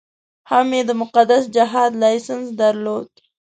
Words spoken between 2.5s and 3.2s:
درلود.